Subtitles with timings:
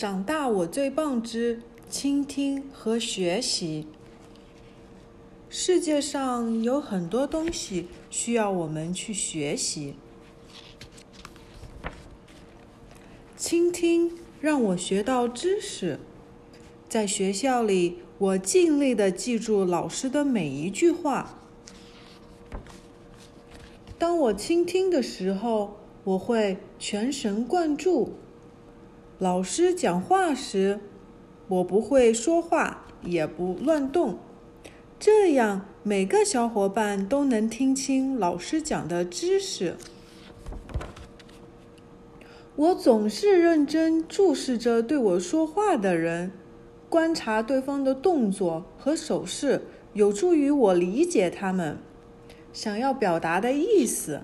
[0.00, 3.86] 长大我最棒之倾听和学习。
[5.50, 9.96] 世界上有很多东西需要我们去学习。
[13.36, 16.00] 倾听让我学到知识，
[16.88, 21.38] 在学校里，我尽力的记住老师的每一句话。
[23.98, 28.14] 当我倾听的时候，我会全神贯注。
[29.20, 30.80] 老师讲话时，
[31.46, 34.18] 我不会说话，也不乱动。
[34.98, 39.76] 这样，每个小伙伴都能听清老师讲的知识。
[42.56, 46.32] 我总是认真注视着对我说话的人，
[46.88, 51.76] 观察对方的动作和手势，有助于我理解他们
[52.54, 54.22] 想要表达的意思。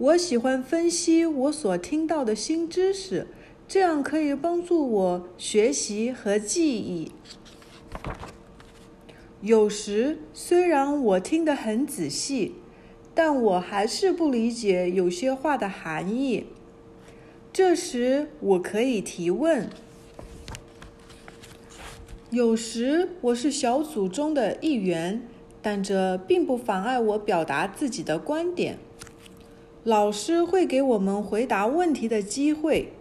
[0.00, 3.26] 我喜欢分析我所听到的新知识，
[3.68, 7.12] 这样可以帮助我学习和记忆。
[9.42, 12.54] 有时，虽然我听得很仔细，
[13.14, 16.46] 但我还是不理解有些话的含义。
[17.52, 19.68] 这时，我可以提问。
[22.30, 25.28] 有时，我是小组中的一员，
[25.60, 28.78] 但这并不妨碍我表达自己的观点。
[29.84, 32.92] 老师会给我们回答问题的机会。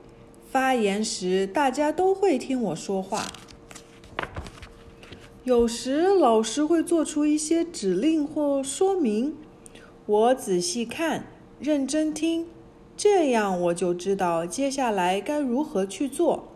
[0.50, 3.28] 发言时，大家都会听我说话。
[5.44, 9.36] 有时老师会做出一些指令或说明，
[10.06, 11.26] 我仔细看，
[11.60, 12.48] 认真听，
[12.96, 16.48] 这样我就知道接下来该如何去做。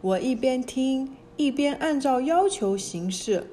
[0.00, 3.48] 我一边听一边按照要求行事，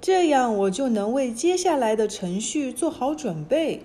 [0.00, 3.82] 这样我就能为接下来的程序做好准备。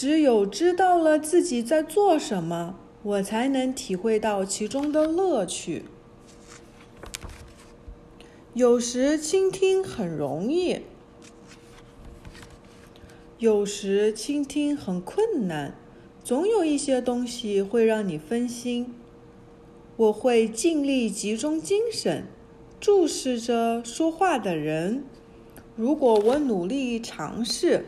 [0.00, 5.86] 只有知道了自己在做什么，我才能体会到其中的乐趣。
[8.54, 10.82] 有时倾听很容易，
[13.38, 15.74] 有时倾听很困难，
[16.22, 18.94] 总有一些东西会让你分心。
[19.96, 22.26] 我会尽力集中精神，
[22.78, 25.02] 注视着说话的人。
[25.74, 27.86] 如果我努力尝试，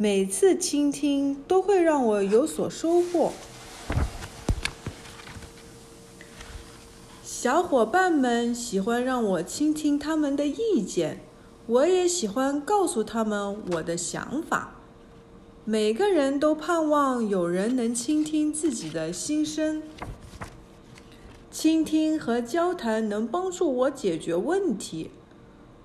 [0.00, 3.32] 每次倾听都会让我有所收获。
[7.24, 11.20] 小伙伴们喜欢让我倾听他们的意见，
[11.66, 14.76] 我也喜欢告诉他们我的想法。
[15.64, 19.82] 每个人都盼望有人能倾听自己的心声。
[21.50, 25.10] 倾听和交谈能帮助我解决问题。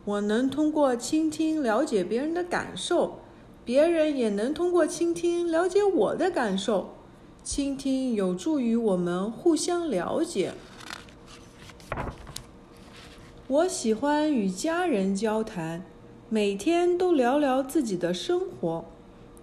[0.06, 3.20] 我能通过倾听了解别人的感受，
[3.66, 6.96] 别人也能通过倾听了解我的感受。
[7.44, 10.54] 倾听有助于我们互相了解。
[13.48, 15.84] 我喜欢与家人交谈，
[16.30, 18.86] 每天都聊聊自己的生活，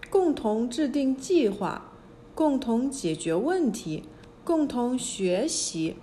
[0.08, 1.92] 共同制定计划，
[2.34, 4.04] 共同解决问题，
[4.42, 5.96] 共同学习。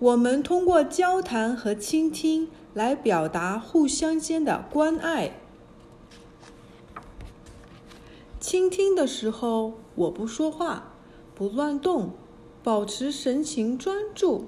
[0.00, 5.34] 我们通过交谈和倾听来表达互相间的关爱。
[8.48, 10.94] 倾听的时候，我不说话，
[11.34, 12.12] 不乱动，
[12.64, 14.46] 保持神情专注。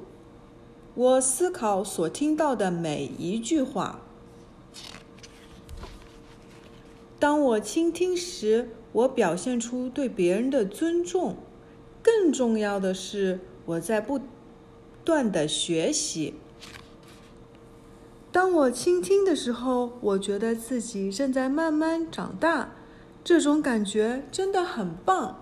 [0.94, 4.00] 我思考所听到的每一句话。
[7.18, 11.36] 当我倾听时，我表现出对别人的尊重。
[12.02, 14.18] 更重要的是，我在不
[15.04, 16.32] 断的学习。
[18.32, 22.72] 当我倾听的时候，我觉得自己正在慢慢长大，
[23.22, 25.40] 这种感觉真的很棒。